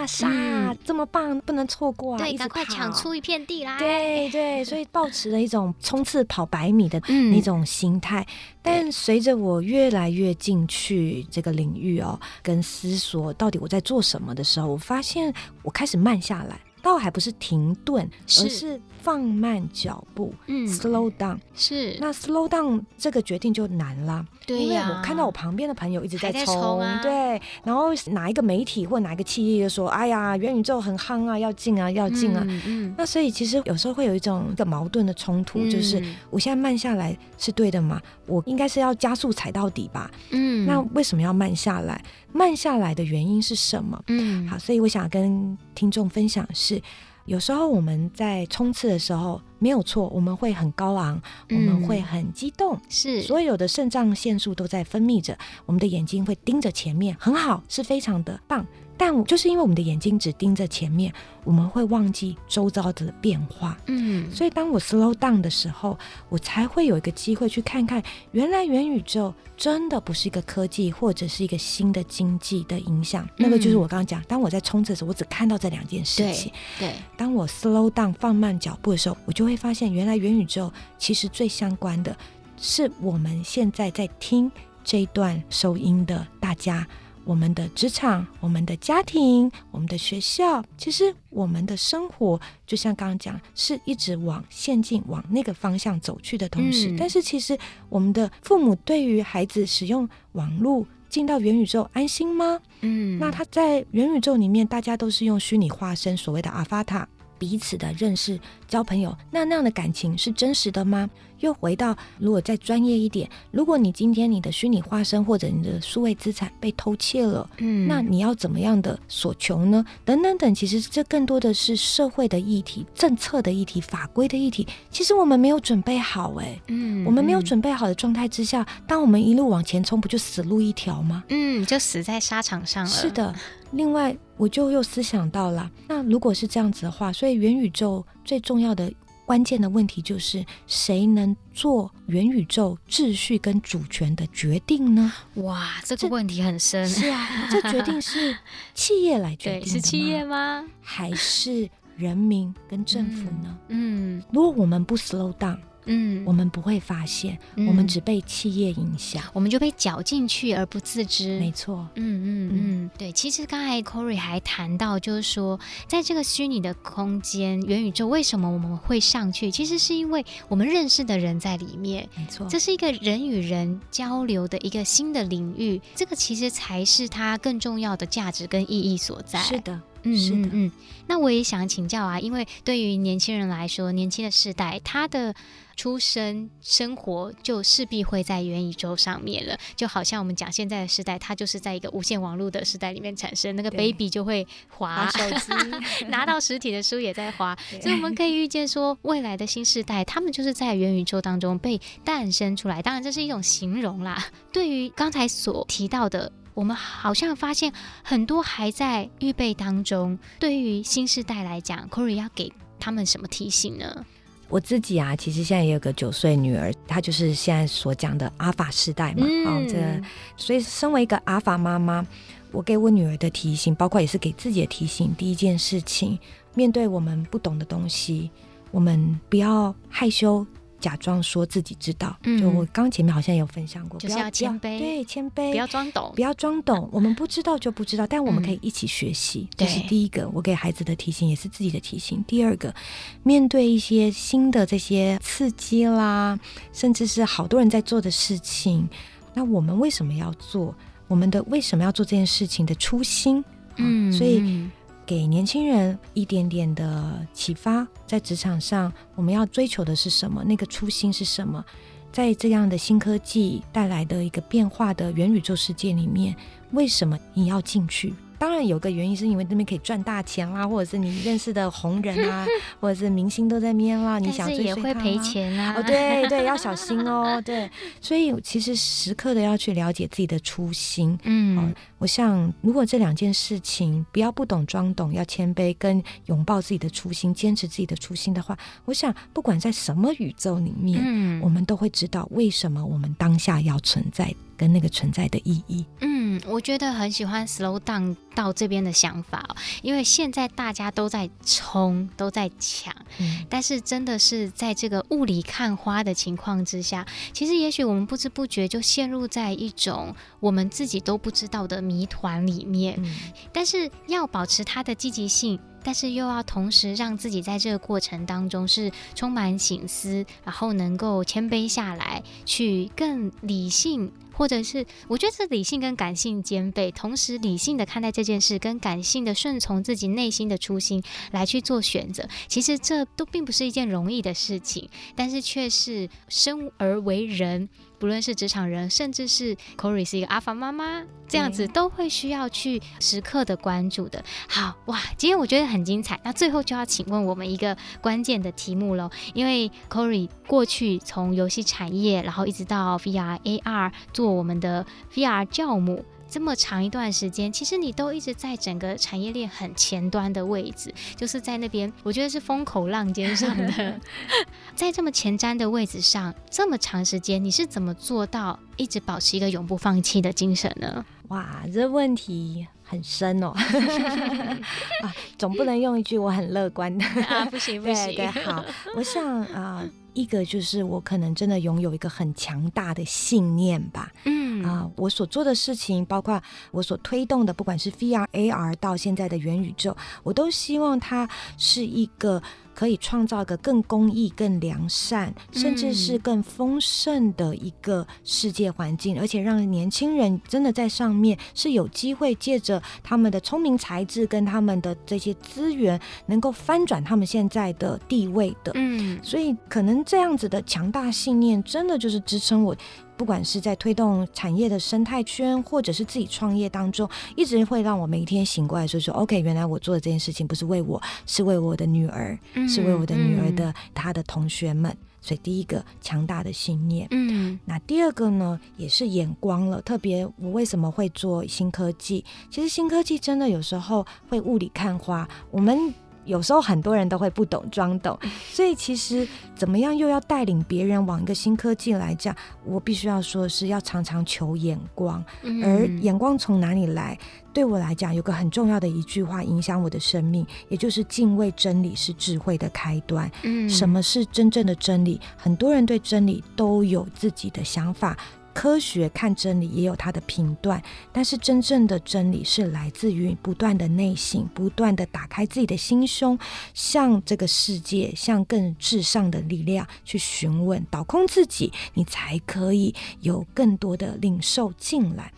[0.00, 2.18] 啊杀啊，这么棒，不能错过啊！
[2.18, 3.78] 对，赶快抢出一片地来。
[3.78, 6.98] 对对，所以抱持了一种冲刺跑百米的
[7.30, 8.26] 那种心态。
[8.62, 16.60] 但随着我越来越进去这个领域哦，跟思索到底我在做什么的时候，我发现我开始慢下来。
[16.82, 21.38] 倒还不是停顿，而是放慢脚步，嗯，slow down。
[21.54, 24.82] 是，那 slow down 这个决定就难了，对呀。
[24.82, 38.00] 因为我看到我旁边的朋友一直在冲，对，然后哪一个媒体或哪一个企业就说：“哎呀，元宇宙很夯啊，要进啊，要进啊。”嗯，那所以其实有时候会有一种一个矛盾的冲突，就是我现在慢下来是对的吗？
[38.26, 40.10] 我应该是要加速踩到底吧？
[40.30, 42.02] 嗯，那为什么要慢下来？
[42.32, 44.02] 慢下来的原因是什么？
[44.08, 46.80] 嗯，好，所以我想跟听众分享是，
[47.26, 58.64] 有时候我们在冲刺的时候没有错，我们会很高昂，我们会很激动，嗯、是所有的肾上腺素都在分泌着，我们的眼睛会盯着前面，很好，是非常的棒。
[59.00, 61.10] 但就是因为我们的眼睛只盯着前面，
[61.42, 63.74] 我们会忘记周遭的变化。
[63.86, 73.24] 嗯，所以当我 slow down 的时候，我才会有一个机会去看看，原来元宇宙真的不是一个科技或者是一个新的经济的影响。
[73.24, 76.52] 嗯、那个就是我刚刚讲，当我在冲刺的时候，我只看到这两件事情。
[76.78, 82.14] 对，对当我 slow down 放慢脚步的时候，我就会发现，原来元宇宙其实最相关的
[82.58, 84.52] 是我们现在在听
[84.84, 86.86] 这一段收音的大家。
[87.24, 97.56] 我们的职场、我们的家庭、我们的学校，其实我们的生活，就像刚刚讲，是一直往陷进、往那个方向走去的同时，嗯、但是其实
[97.88, 102.60] 我们的父母对于孩子使用网络进到元宇宙安心吗？
[102.80, 107.06] 嗯，那他在元宇宙里面，大家都是用虚拟化身，所谓的阿法塔。
[107.40, 111.08] 彼此的认识、交朋友，那那样的感情是真实的吗？
[111.38, 119.82] 又回到，如果再专业一点，如果你今天你的虚拟化身或者你的数位资产被偷窃了，嗯，那你要怎么样的索求呢？
[120.04, 124.68] 等等等，其实这更多的是社会的议题、政策的议题、法规的议题。
[124.90, 131.24] 其实我们没有准备好，哎，嗯，我们没有准备好的状态之下，当我们一路往前冲，不就死路一条吗？
[131.30, 132.90] 嗯，就死在沙场上了。
[132.90, 133.34] 是的。
[133.72, 138.90] 另外，我就又思想到了，那如果是这样子的话，所以元宇宙最重要的
[139.26, 145.12] 关键的问题就是，谁能做元宇宙秩序跟主权的决定呢？
[145.34, 146.88] 哇，这个问题很深。
[146.88, 148.34] 是啊，这决定是
[148.72, 150.64] 企业来决定的企业吗？
[150.80, 153.58] 还是人民跟政府呢？
[153.68, 155.58] 嗯，嗯，如果我们不 slow down。
[155.90, 161.38] 嗯，我们不会发现，嗯、我们只被企业影响，我们就被搅进去而不自知。
[161.40, 163.10] 没错，嗯嗯嗯，对。
[163.12, 169.50] 其实刚才 Corey 还谈到，就是说，在这个虚拟的空间元宇宙，为什么我们会上去？
[169.50, 172.08] 其实是因为我们认识的人在里面。
[172.16, 179.40] 没错，这是一个人与人交流的一个新的领域，这个其实才是它更重要的价值跟意义所在。
[179.40, 179.80] 是的。
[180.02, 180.70] 嗯，是的，嗯，
[181.06, 185.34] 那我也想请教啊，因为对于年轻人来说，年轻的世代，他的
[185.76, 195.52] 出生生活就势必会在元宇宙上面了，就好像我们讲现在的时代，它就是在一个无线网络的时代里面产生，那个 baby 就会滑，滑手机，
[196.08, 204.26] 拿到实体的书也在滑，所以我们可以预见说，未来的新世代，他们就是在元宇宙当中被诞生出来，当然这是一种形容啦。
[204.52, 206.32] 对于刚才所提到的。
[206.54, 210.18] 我们好像发现很多还在预备当中。
[210.38, 214.04] 对于新世代来讲，Cori 要给他们什么提醒呢？
[214.48, 219.24] 我自己啊，其实现在也有个九岁女儿，她就是现在所讲的阿法世代嘛。
[219.24, 220.02] 嗯、哦，这
[220.36, 222.04] 所以身为一个阿法妈妈，
[222.50, 225.14] 我给我女儿的提醒，包括也是给自己的提醒。
[225.14, 226.18] 第一件事情，
[226.54, 228.28] 面对我们不懂的东西，
[228.72, 230.44] 我们不要害羞。
[230.80, 236.88] 假装说自己知道，就我刚前面好像有分享过，就是要谦卑，对，谦卑，不要装懂，不要装懂。
[236.90, 239.46] 我们不知道就不知道，但我们可以一起学习。
[239.56, 242.24] 这是第一个，我给孩子的提醒，也是自己的提醒。
[242.26, 242.74] 第二个，
[243.22, 246.38] 面对一些新的这些刺激啦，
[246.72, 248.88] 甚至是好多人在做的事情，
[249.34, 250.74] 那我们为什么要做？
[251.06, 253.44] 我们的为什么要做这件事情的初心？
[253.76, 254.68] 嗯，所以。
[255.10, 260.44] 给年轻人一点点的启发，在职场上，我们要追求的是什么？
[260.44, 261.64] 那个初心是什么？
[262.12, 266.36] 在这样的新科技带来的一个变化的元宇宙世界里面，
[266.70, 268.14] 为什么你要进去？
[268.38, 272.46] 当然有个原因，是因为那边可以赚大钱啦，或者是你认识的红人啊，
[272.80, 275.74] 或者是明星都在那边啦，你想追随他，也会赔钱啊。
[275.76, 277.42] 哦，对对，要小心哦。
[277.44, 277.68] 对，
[278.00, 281.18] 所以其实时刻的要去了解自己的初心。
[281.24, 281.68] 嗯、哦，
[282.00, 295.84] 我想如果这两件事情不要不懂装懂，要谦卑跟拥抱自己的初心，坚持自己的初心的话，我想不管在什么宇宙里面，嗯，我们都会知道为什么我们当下要存在跟那个存在的意义。
[296.00, 298.16] 嗯，我觉得很喜欢 slow down。
[298.32, 312.94] 到这边的想法哦，因为现在大家都在冲，都在抢，嗯，但是真的是在这个雾里看花的情况之下，其实也许我们不知不觉就陷入在一种我们自己都不知道的谜团里面。
[312.98, 313.04] 嗯，
[313.52, 315.58] 但是要保持他的积极性。
[315.82, 332.28] 但是又要同时让自己在这个过程当中是充满醒思，然后能够谦卑下来，去更理性，或者是我觉得是理性跟感性兼备，同时理性的看待这件事，跟感性的顺从自己内心的初心来去做选择。
[332.46, 337.70] 其实这都并不是一件容易的事情，但是却是生而为人。
[338.00, 344.24] 不论是职场人，甚至是 Corey 是一个阿法妈妈，这样子都会需要去时刻的关注的。
[344.48, 346.18] 好哇，今天我觉得很精彩。
[346.24, 356.02] 那最后就要请问我们一个关键的题目喽，因为 Corey 过去从游戏产业，然后一直到 VR AR 做我们的 VR 教母。
[356.30, 364.00] 这么长一段时间，其实你都一直在整个产业链很前端的位置，就是在那边，我觉得是风口浪尖上的，
[364.76, 371.04] 在这么前瞻的位置上，这么长时间，你是怎么做到一直保持一个永不放弃的精神呢？
[371.28, 373.48] 哇，这问题很深哦，
[375.02, 378.64] 啊，总不能用一句我很乐观的啊，不行不行，对对，好，
[378.94, 379.84] 我想啊。
[380.14, 392.42] 一个就是我可能真的拥有一个很强大的信念吧，嗯啊、呃，我所做的事情，包括我所推动的，不管是 VR、AR 到现在的元宇宙，我都希望它是一个。
[392.80, 408.72] 可以创造一个更公益、更良善，甚至是更丰盛的一个世界环境，嗯、而且让年轻人真的在上面是有机会借着他们的聪明才智跟他们的这些资源，能够翻转他们现在的地位的。
[408.76, 412.74] 嗯，所以可能这样子的强大信念，真的就是支撑我。
[413.20, 417.06] 不管是在推动产业的生态圈，或者是自己创业当中，
[417.36, 424.96] 一直会让我每一天醒过来说说，OK，原来我做的这件事情不是为我，是为我的女儿，嗯、是为我的女儿的她的同学们。
[425.20, 429.82] 所以第一个强大的信念，嗯，那第二个呢，也是眼光了。
[429.82, 432.24] 特别我为什么会做新科技？
[432.50, 435.92] 其实新科技真的有时候会雾里看花，我们。
[436.24, 438.18] 有时候很多人都会不懂装懂，
[438.50, 445.24] 所以其实怎么样又要带领别人往一个新科技来讲，我必须要说的是要常常求眼光，
[445.64, 447.18] 而眼光从哪里来？
[447.52, 453.28] 对我来讲，有个很重要的一句话影响我的生命，也就是敬畏真理是智慧的开端。
[453.42, 455.20] 嗯，什么是真正的真理？
[455.36, 458.16] 很多人对真理都有自己的想法。
[458.52, 460.82] 科学看真理也有它的评断，
[461.12, 466.38] 但是真正的真理是来自于不断的内省，不断的打开自己的心胸，
[466.74, 475.32] 向这个世界，向更至上的力量去询问，倒空自己，你才可以有更多的领受进来。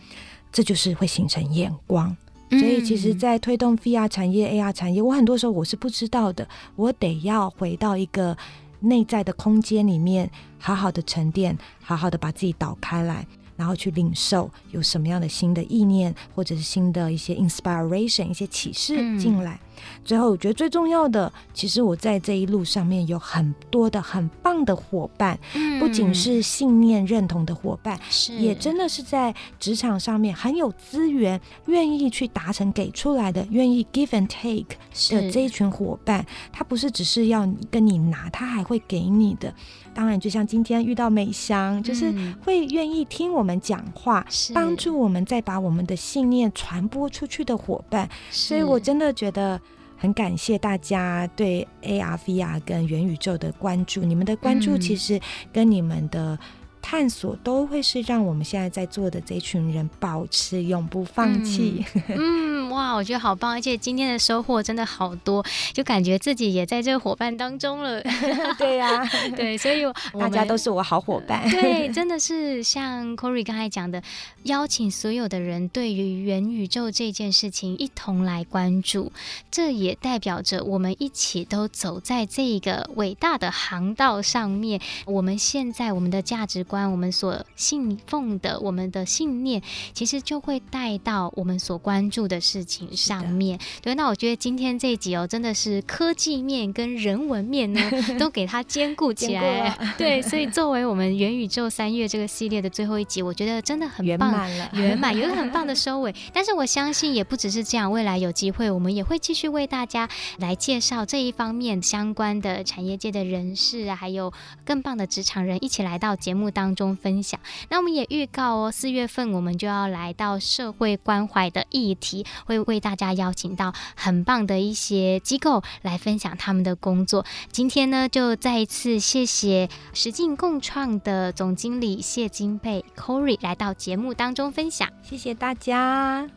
[0.51, 2.15] 这就是会形成眼光。
[2.49, 8.37] 所以，其实，在推动 VR 产业、AR 产业，我很多时候我是不知道的，我得要回到一个。
[8.83, 19.55] 内在的空间里面，好好的沉淀，好好的把自己导开来，然后去领受有什么样的新的意念，或者是新的一些 inspiration，一些启示进来。
[19.55, 19.59] 嗯
[20.03, 27.99] 最后，我觉得最重要的，其实我在这一路上面有很多的很棒的伙伴，嗯，不仅是信念认同的伙伴，
[28.39, 34.77] 也真的是在职场上面很有资源，愿意去达成给出来的，愿意 give and take
[35.09, 39.53] 的这一群伙伴，他不是只是要跟你拿，他还会给你的。
[39.93, 42.11] 当然，就像今天遇到美香，就是
[42.43, 48.09] 会愿意听我们讲话，帮助我们再把我们的信念传播出去的伙伴。
[48.31, 49.61] 所以我真的觉得。
[50.03, 55.17] 很感谢大家对 AR、VR 跟元宇宙的关注，你们的关注其实
[55.53, 56.37] 跟你们的
[56.83, 61.83] 探索都会是让我们现在在做的这群人保持永不放弃。
[62.09, 68.01] 嗯， 嗯，哇，我觉得好棒，而且今天的收获真的好多，就感觉自己也在这个伙伴当中了。
[68.59, 69.83] 对呀、啊， 对，所以
[70.19, 71.49] 大家都是我好伙伴。
[71.49, 74.03] 对，真的是像 Corey 刚才讲的，
[74.43, 79.13] 邀请所有的人对于元宇宙这件事情一同来关注，
[79.49, 84.81] 这也代表着我们一起都走在这个伟大的航道上面。
[85.05, 86.72] 我们现在我们的价值观。
[86.81, 89.61] 我们所信奉的，我们的信念，
[89.93, 93.59] 其实就会带到我们所关注的事情上面。
[93.81, 97.79] 对，那我觉得今天这一集哦，真的是科技面跟人文面呢，
[98.17, 99.77] 都给它兼顾起来。
[99.97, 106.13] 对，所以作为我们元宇宙三月这个系列的最后一集，我觉得真的很棒，圆满了，圆满，有一个很棒的收尾。
[106.33, 110.09] 但是我相信也不只是这样，未来有机会，我们也会继续为大家
[110.39, 114.33] 来介绍这一方面相关的产业界的人士啊，还有
[114.65, 116.62] 更棒的职场人一起来到节目当中。
[116.63, 127.25] 当中分享，那我们也预告哦，四月份我们就要来到社会关怀的议题，会为大家邀请到很棒的一些机构来分享他们的工作。
[127.51, 136.29] 今天呢，就再一次谢谢实境共创的总经理谢金贝 Corey 来到节目当中分享，谢谢大家。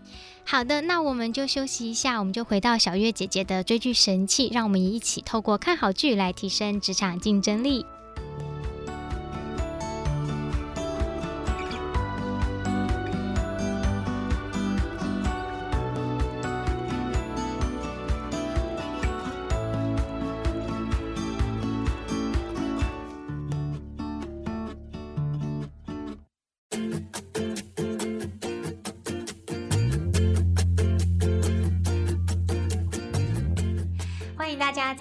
[0.45, 7.87] 好的，那我们就休息一下，我们就回到小月姐姐的追剧神器，让我们一起透过看好剧来提升职场竞争力。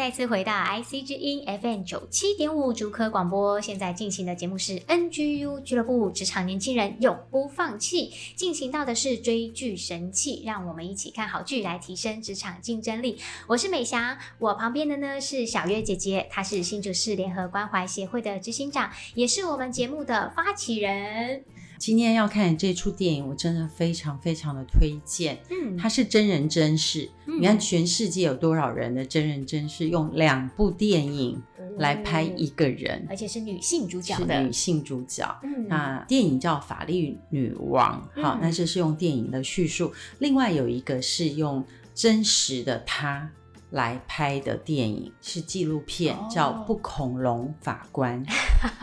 [0.05, 8.13] 再次回到 IC 之音 FM 九七点五竹科广播，现在进行的节目是 NGU 俱乐部，职场年轻人永不放弃。
[8.35, 13.17] 进行到的是追剧神器，让我们一起看好剧来提升职场竞争力。
[13.47, 21.43] 我是美翔，我旁边的呢是小月姐姐，她是新竹市联合关怀协会的执行长，也是我们节目的发起人。
[21.85, 25.37] 今天要看这出电影，我真的非常非常的推荐。
[25.51, 27.07] 嗯，它是真人真事。
[27.27, 31.39] 嗯，你看全世界有多少人的真人真事，用两部电影
[31.77, 35.39] 来拍一个人，嗯，而且是女性主角的，是女性主角。
[35.43, 39.93] 嗯，那电影叫《法律女王》，好，那这是用电影的叙述。
[40.17, 41.63] 另外有一个是用
[41.93, 43.29] 真实的她。
[43.71, 48.25] 来拍的电影是纪录片，叫《不恐龙法官》。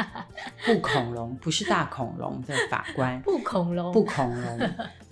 [0.66, 4.58] 不恐龙不是大恐龙的法官，不恐龙，不恐龙。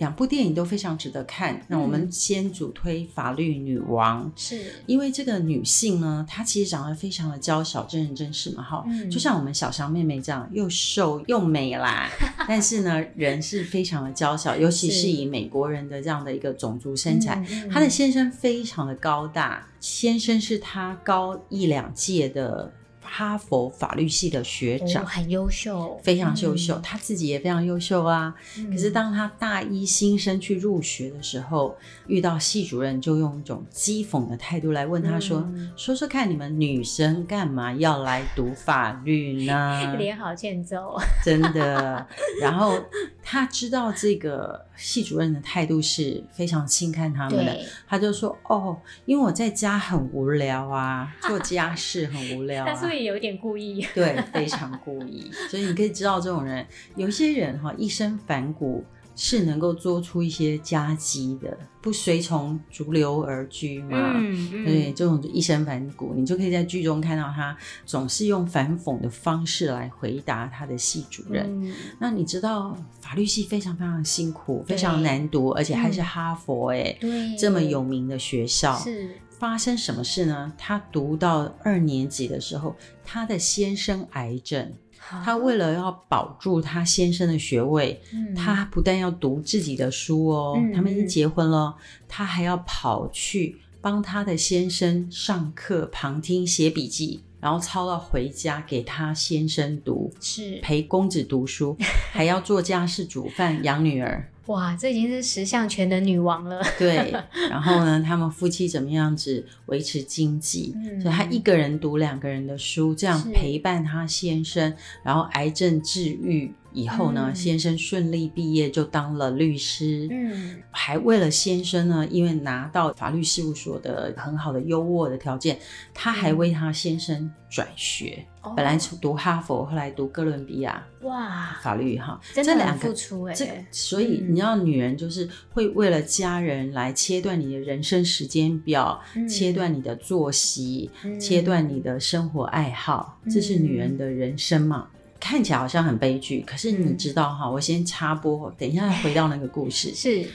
[0.01, 1.63] 两部电影都非常值得看。
[1.67, 12.09] 那我们先主推《法律女王》，是因为这个女性呢，她其实长得非常的娇小，真人真事嘛，哈、嗯，就像我们小香妹妹这样，又瘦又美啦。
[12.49, 19.67] 但是呢，人是非常的娇小，尤其是以美国人的这样的一个种族身材，她的先生非常的高大。
[19.79, 22.73] 先生是她高一两届的
[23.13, 26.81] 哈佛法律系的学长，哦、很优秀，非常优秀、嗯。
[26.81, 28.71] 他自己也非常优秀啊、嗯。
[28.71, 31.75] 可是当他大一新生去入学的时候，
[32.07, 42.07] 遇到系主任，就用一种讥讽的态度来问他说：“嗯、说说看，你们女生干嘛要来读法律呢？” 脸好欠揍， 真的。
[42.39, 42.79] 然后
[43.21, 44.65] 他知道这个。
[44.81, 47.55] 系主任的态度是非常轻看他们的，
[47.87, 52.73] 他就说：“哦，因为我在家很无聊啊，做家事很无聊啊。
[53.01, 55.31] ”以有点故意，对，非常故意。
[55.49, 58.85] 所以你可以知道，这种人，有些人哈，一身反骨。
[59.13, 64.13] 是能够做出一些佳绩的，不随从逐流而居嘛？
[64.15, 71.45] 嗯嗯、对，这种一身反骨，你就可以在剧中看到他总是用反讽的方式来回答他的系主任。
[71.45, 78.75] 嗯、那你知道法律系非常非常辛苦，非常难读，而且还是哈佛哎、对，这么有名的学校。
[78.79, 79.09] 是
[79.41, 80.53] 发生什么事呢？
[80.55, 84.71] 他读到二年级的时候，他的先生癌症。
[84.99, 91.75] 他为了要保住他先生的学位，嗯，他不但要读自己的书哦，嗯，他们已经结婚了，
[92.07, 101.75] 他还要跑去帮他的先生上课、旁听、写笔记，然后抄到回家给他先生读，是陪公子读书，
[102.13, 104.30] 还要做家事、煮饭、养女儿。
[104.47, 106.61] 哇，这已经是十项全能女王了。
[106.77, 107.13] 对，
[107.49, 110.73] 然后呢，他们夫妻怎么样子维持经济？
[110.75, 114.73] 嗯，所以她一个人读两个人的书，这样陪伴她先生，
[115.03, 116.53] 然后癌症治愈。
[116.73, 125.59] 以后呢，嗯、先生顺利毕业就当了律师，嗯，还为了先生呢，因为拿到法律事务所的很好的优渥的条件，
[125.93, 144.87] 他还为他先生转学，嗯、本来读哈佛，后来读哥伦比亚，哇，法律哈，这两个付出哎，这所以你知道，女人就是会为了家人来切断你的人生时间表，嗯、切断你的作息，嗯、切断你的生活爱好，嗯，这是女人的人生嘛。
[145.21, 149.93] 看起来好像很悲剧，可是你知道哈、嗯，我先插播，等一下回到那个故事。
[149.95, 150.25] 是，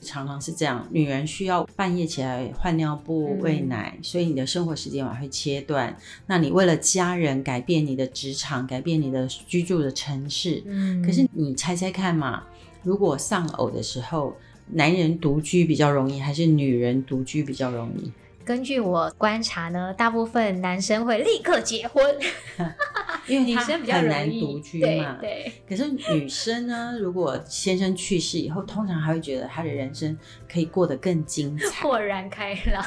[0.00, 5.94] 常常是这样，女人需要半夜起来换尿布、喂奶、嗯，所以你的生活时间会切断。
[6.26, 10.62] 那你为了家人改变你的职场，改变你的居住的城市。
[10.64, 12.44] 嗯，可是你猜猜看嘛，
[12.84, 14.36] 如果丧偶的时候，
[14.68, 18.12] 男人独居比较容易，还是女人独居比较容易？
[18.44, 22.04] 根据我观察呢，大部分男生会立刻结婚，
[23.26, 25.18] 因为女生比较难独居嘛。
[25.20, 25.52] 对，对。
[25.68, 30.16] 可是女生呢，如果先生去世以后，通常还会觉得她的人生
[30.50, 32.84] 可以过得更精彩，豁然开朗。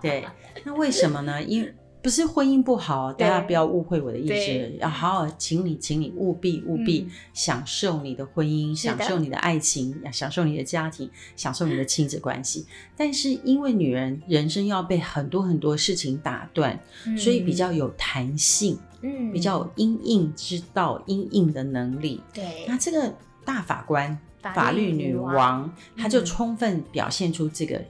[0.00, 0.24] 对，
[0.64, 1.42] 那为什么呢？
[1.42, 4.76] 因为不是婚姻不好，大家不要误会我的意思。
[4.80, 12.66] 要好好，请你，请你务必务必享受你的婚姻，享受你的爱情，享受你的家庭，享受你的亲子关系。
[12.96, 16.76] 但是因为女人人生要被很多很多事情打断，
[17.16, 22.22] 所以比较有弹性，嗯，比较有因应之道、因应的能力。
[22.32, 24.18] 对，那这个大法官。
[24.56, 27.80] 法律女王，她就充分表现出这个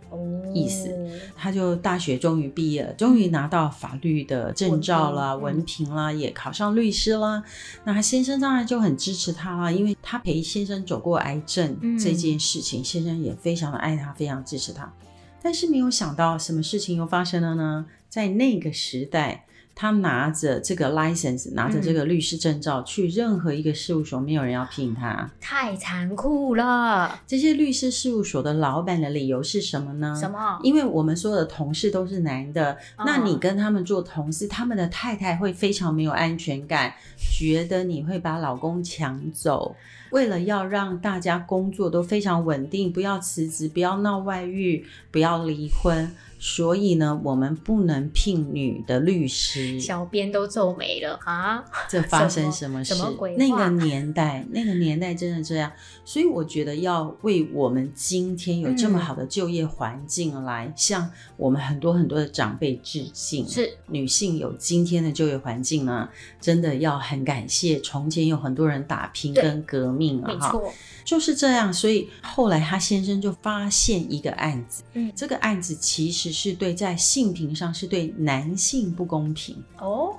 [0.53, 0.95] 意思。
[1.35, 7.43] 她、嗯、就大学终于毕业了，终于拿到法律的证照啦、文凭啦，也考上律师啦。
[7.85, 14.93] 那她先生当然就很支持她啦，因为她陪先生走过癌症这件事情，嗯、先生也非常的爱她，非常支持她。
[15.43, 17.87] 但是没有想到，什么事情又发生了呢？
[18.11, 19.47] 在那个时代。
[19.75, 27.21] 他拿着这个 license，拿着这个律师证照，嗯、去任何一个事务所，没有人要聘他，太残酷了。
[27.27, 30.15] 这些律师事务所的老板的理由是什么呢？
[30.19, 30.61] 什么？
[30.63, 39.75] 因为我们所有的同事都是男的，哦、那你跟他们做同事，他们的太太会非常没有安全感，觉得你会把老公抢走。
[40.11, 46.15] 为了要让大家工作都非常稳定，不要辞职，不要闹外遇，不要离婚。
[46.45, 49.79] 所以呢，我们不能聘女的律师。
[49.79, 51.65] 小编都皱眉了啊！
[51.89, 52.95] 这发生什么事？
[52.95, 53.37] 什么什么鬼？
[53.37, 55.71] 那个年代，那个年代真的这样。
[56.05, 63.49] 所以我觉得要为我们今天有这么好的就业环境来向我们很多很多的长辈致敬。
[63.49, 66.09] 是女性有今天的就业环境呢，
[66.41, 70.27] 真的要很感谢从前有很多人打拼跟革命啊！
[70.27, 70.75] 没错。
[71.05, 80.17] 就是这样，所以后来他先生就发现一个案子，嗯，这个案子其实是对在性平上是对男性不公平哦。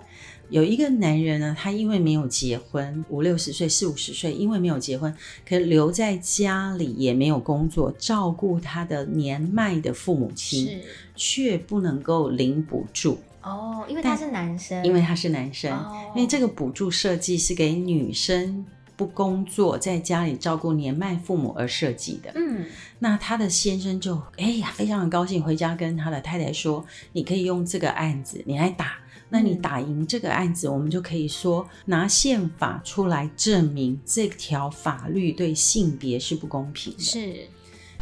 [0.50, 5.12] 有一个男人呢，他因为没有结婚，五六十岁、四五十岁，因为没有结婚，
[5.48, 10.82] 可是留在家里也没有工作，照顾他的年迈的父母亲，是
[11.16, 18.64] 却不能够领补助哦，因为他是男生，因为他是男生，哦，因为这个补助设计是给女生。
[19.04, 22.32] 不工作，在家里照顾年迈父母而设计的。
[22.36, 22.66] 嗯，
[23.00, 28.94] 那他的先生就哎呀，非常的高兴，回家跟他的太太说：“你可以用这个案子，你来打。
[29.30, 37.48] 那你打赢这个案子，嗯、我们就可以说拿宪法出来证明这条法律对性别是不公平的。”是。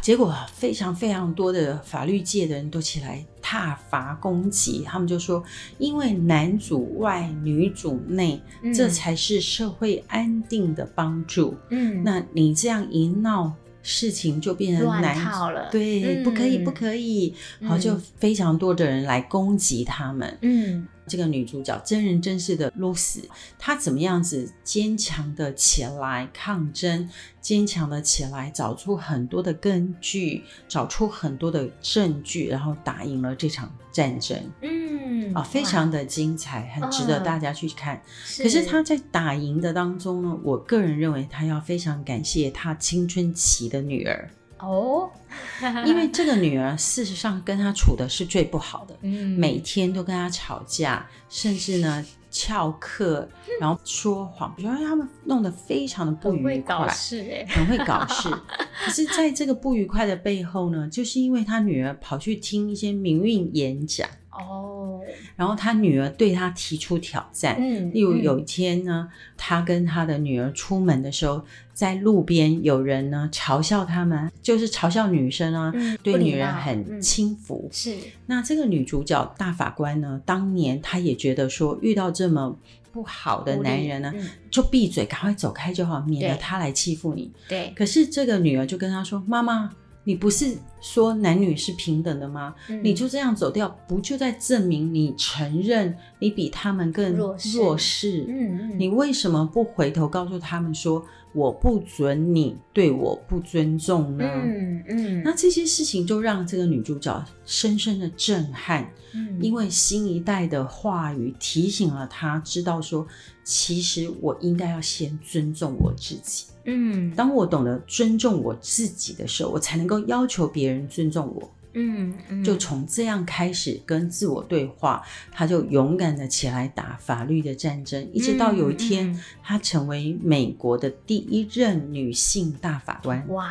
[0.00, 5.42] 结果非常非常多的法律界的人都起来挞伐攻击，他们就说，
[5.78, 11.56] 因为男主外女主内，嗯、这才是社会安定的帮助。
[11.70, 15.68] 嗯，那你这样一闹，事情就变成难套了。
[15.70, 17.34] 对，嗯、不可以，不可以。
[17.66, 20.38] 好，就非常多的人来攻击他们。
[20.42, 20.86] 嗯。
[21.06, 23.20] 这个女主角真人真事的露丝，
[23.58, 27.08] 她怎么样子坚强的起来抗争，
[27.40, 34.38] 坚强的起来找出很多的根据，找出很多的证据，然后打赢了这场战争。
[34.60, 37.96] 嗯，啊，非常的精彩，很值得大家去看。
[37.96, 38.00] 哦、
[38.38, 44.30] 可是她在打赢的当中呢，我个人认为她要非常感谢她青春期的女儿。
[44.62, 45.10] 哦，
[45.84, 53.28] 因为这个女儿事实上跟他处的是最不好的，嗯，每天都跟他吵架，甚至呢翘课，
[53.60, 58.30] 然后说谎，比如说他们弄得非常的不愉快，很会搞事欸，很会搞事。
[58.84, 64.08] 可是在这个不愉快的背后呢，就是因为他女儿跑去听一些民运演讲。
[64.32, 65.00] 哦，
[65.36, 77.68] 然后他女儿对他提出挑战，嗯，例如有一天呢，嗯、他跟他的女儿出门的时候，在路边有人呢嘲笑他们，就是嘲笑女生啊，嗯、对女人很轻浮。
[77.70, 82.56] 嗯、是，那这个女主角大法官呢，当年她也觉得说，遇到这么
[82.90, 87.30] 不好的男人呢，嗯、就闭嘴，赶快走开就好，免得他来欺负你。
[87.46, 89.70] 对，可是这个女儿就跟他说：“妈妈。”
[90.04, 92.54] 你不是说男女是平等的吗？
[92.68, 97.58] 嗯、你就这样走掉，不就在证明你承认你比他们更弱势？
[97.58, 98.24] 弱势。
[98.28, 98.78] 嗯嗯。
[98.78, 104.24] 你为什么不回头告诉他们说，我不准你对我不尊重呢？
[104.24, 105.22] 嗯嗯。
[105.22, 108.90] 那这些事情就让这个女主角深深的震撼。
[109.14, 109.38] 嗯。
[109.40, 113.06] 因为新一代的话语提醒了她，知道说，
[113.44, 116.46] 其实我应该要先尊重我自己。
[116.64, 121.50] 嗯，当我懂得尊重我自己的时候，我才能够要求别人尊重我。
[121.74, 133.26] 嗯，嗯，就从这样开始跟自我对话，他就勇敢的起来打法律的战争，一直到有一天，他成为美国的第一任女性大法官。
[133.28, 133.50] 哇，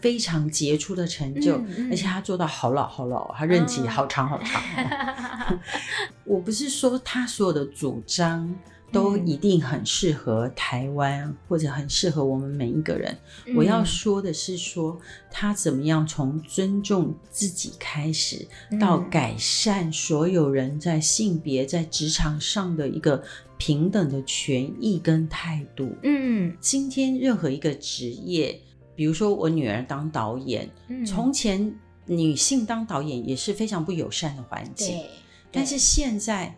[0.00, 4.60] 非常杰出的成就，嗯嗯，而且他做到好老好老，他任期好长好长。
[4.60, 5.58] 哦。
[6.26, 8.52] 我不是说他所有的主张。
[8.94, 13.14] 都一定很适合台湾，或者很适合我们每一个人。
[13.56, 14.96] 我要说的是说，
[15.30, 18.46] 他怎么样从尊重自己开始，
[18.80, 23.22] 到改善所有人在性别在职场上的一个
[23.58, 25.94] 平等的权益跟态度。
[26.04, 28.58] 嗯，今天任何一个职业，
[28.94, 30.70] 比如说我女儿当导演，
[31.04, 31.74] 从前
[32.06, 35.02] 女性当导演也是非常不友善的环境，
[35.50, 36.56] 但是现在。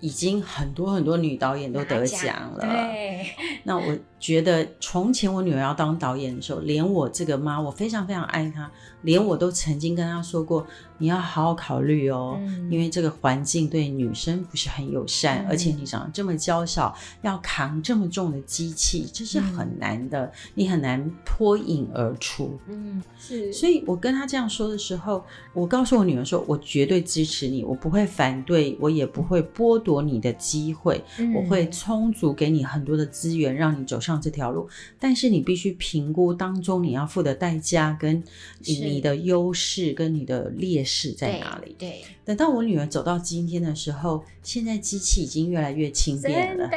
[0.00, 2.60] 已经很多很多女导演都得奖了。
[2.60, 3.26] 对，
[3.64, 8.70] 那我觉得从前我女儿要当导演的时候，连我这个妈，我非常非常爱她，
[9.02, 10.66] 连我都曾经跟她说过。
[10.98, 22.58] 你要好好考虑哦，嗯、因为这个环境对女生不是很友善，嗯、而且你长得这么娇小，要扛这么重的机器，这是很难的，嗯、你很难脱颖而出。
[22.66, 23.52] 嗯，是。
[23.52, 34.68] 所以我跟她这样说的时候，我告诉我女儿说，我绝对支持你，我不会反对，我也不会剥夺你的机会，嗯、我会充足给你很多的资源，让你走上这条路。
[34.98, 38.22] 但是你必须评估当中你要付的代价，跟
[38.60, 41.12] 你的优势，跟你的劣势。
[41.12, 41.74] 在哪里？
[41.78, 46.70] 对，等到我女儿走到今天的时候，现在机器已经越来越轻便了。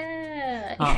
[0.77, 0.95] 啊，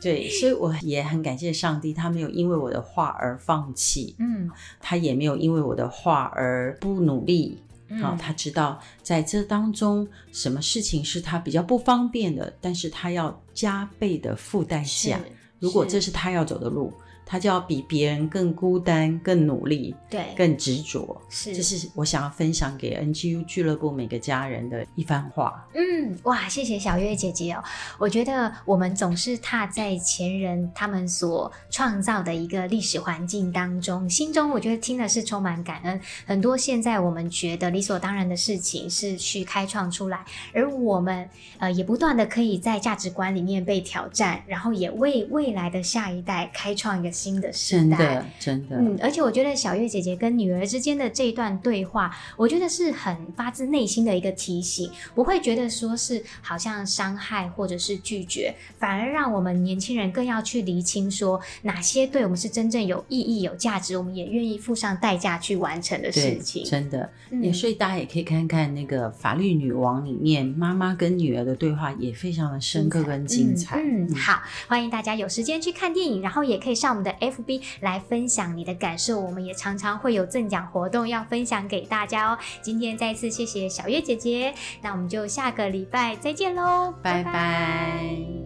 [0.00, 4.48] 对，所以我也很感谢上帝，他没有因为我的话而放弃，嗯，
[4.80, 7.58] 他也没有因为我的话而不努力。
[8.00, 15.20] 好，他知道在这当中，什么事情是他比较不方便的，但是他要加倍的付代价。
[15.58, 16.92] 如果这是他要走的路。
[17.28, 21.20] 他就要比别人更孤单、更努力、对，更执着。
[21.28, 25.66] 是，这是我想要分享给 NGU 俱乐部每个家人的一番话。
[25.74, 27.64] 嗯，哇，谢谢小月姐姐哦。
[27.98, 36.00] 我觉得我们总是踏在前人他们所创造的一个历史环境当中，心中我觉得听的是充满感恩。
[36.26, 40.24] 很多现在我们觉得理所当然的事情是去开创出来，
[40.54, 47.15] 而我们呃也不断的可以在价值观里面被挑战，然后也为未来的下一代开创一个。
[47.16, 66.64] 新的时代，真的，真的，嗯，而且我觉得小月姐姐跟女儿之间的这一段对话，我觉得是很发自内心的一个提醒，不会觉得说是好像伤害或者是拒绝，反而让我们年轻人更要去厘清说哪些对我们是真正有意义、有价值，我们也愿意付上代价去完成的事情。
[66.64, 73.76] 真的，嗯，所以大家也可以看看那个《法律女王》里面妈妈跟女儿的对话，也非常的深刻跟精彩。
[73.80, 82.38] 嗯，嗯，好，欢迎大家有时间去看电影，然后也可以上我们的 FB 来分享你的感受，我们也常常会有赠奖活动要分享给大家哦。
[82.60, 84.52] 今天再次谢谢小月姐姐，
[84.82, 87.24] 那我们就下个礼拜再见喽，拜拜。
[87.24, 88.45] 拜拜。